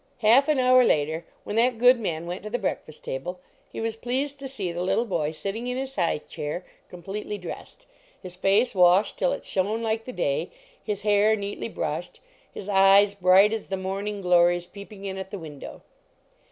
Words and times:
Half 0.25 0.47
an 0.47 0.57
hour 0.57 0.83
later, 0.83 1.25
when 1.43 1.55
that 1.57 1.77
good 1.77 1.99
man 1.99 2.25
went 2.25 2.41
to 2.41 2.49
the 2.49 2.57
breakfast 2.57 3.03
table, 3.03 3.39
he 3.71 3.79
was 3.79 3.95
pleased 3.95 4.39
to 4.39 4.47
see 4.47 4.71
the 4.71 4.81
little 4.81 5.05
boy 5.05 5.29
sitting 5.29 5.67
in 5.67 5.77
his 5.77 5.95
high 5.95 6.17
chair, 6.17 6.65
completely 6.89 7.37
dressed, 7.37 7.85
his 8.19 8.35
face 8.35 8.73
washed 8.73 9.19
till 9.19 9.31
it 9.31 9.45
shone 9.45 9.83
like 9.83 10.05
the 10.05 10.11
day, 10.11 10.49
his 10.83 11.03
hair 11.03 11.35
neatly 11.35 11.69
brushed, 11.69 12.19
his 12.51 12.67
eyes 12.67 13.13
bright 13.13 13.53
as 13.53 13.67
the 13.67 13.77
morning 13.77 14.21
glories 14.21 14.65
peep 14.65 14.91
ing 14.91 15.05
in 15.05 15.19
at 15.19 15.29
the 15.29 15.37
window. 15.37 15.83